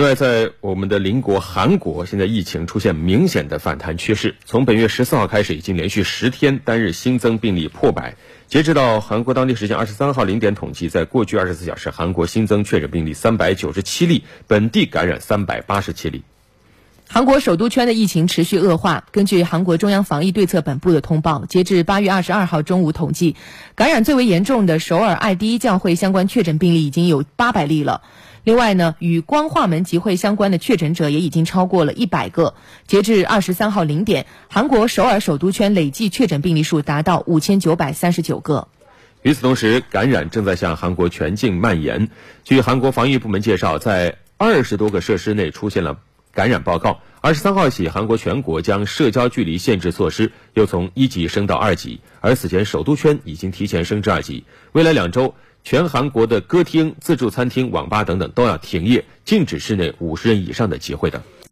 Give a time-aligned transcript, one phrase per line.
[0.00, 4.34] 另外，在我们的邻国韩国，现在疫情出现明显的反弹趋势。
[4.46, 8.16] 从本月十四号开始，已经连续十天单日新增病例破百。
[8.46, 16.22] 截止到韩国当地时间二十三号零点统计，在过去二十四小时，韩国新增确诊病例三百九十七例，本地感染三百八十七例。
[17.12, 19.04] 韩国首都圈的疫情持续恶化。
[19.10, 23.34] 根据韩国中央防疫对策本部的通报，截至八月二十二号中午统计，
[23.74, 28.02] 感染最为严重的首尔爱第一教会相关确诊病例已经有八百例了。
[28.44, 32.54] 另外呢，与光化门集会相关的确诊者也已经超过了一百个。
[32.86, 38.68] 截至二十三号零点，韩国首尔首都圈累计确诊病例数达到五千九百三十九个。
[39.22, 42.08] 与此同时，感染正在向韩国全境蔓延。
[42.44, 45.98] 据韩国防疫部门介绍，在二十多个设施内出现了。
[46.32, 47.00] 感染报告。
[47.22, 54.42] 二十三号起，韩国全国将社交距离限制措施又从一级升到二级，而此前首都圈已经提前升至二级。
[54.72, 61.20] 未来两周，全韩国的歌厅、自助餐厅、网吧等等都要停业，禁止室内五十人以上的集会等。